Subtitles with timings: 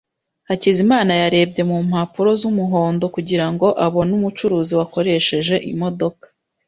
[0.47, 6.25] Hakizimana yarebye mu mpapuro z'umuhondo kugira ngo abone umucuruzi wakoresheje imodoka.